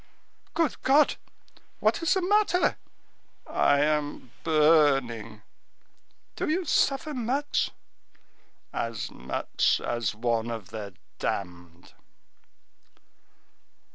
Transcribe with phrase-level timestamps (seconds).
[0.55, 1.17] "Good God!
[1.79, 2.77] what is the matter?"
[3.45, 5.43] "I am burning!"
[6.35, 7.69] "Do you suffer much?"
[8.73, 11.93] "As much as one of the damned."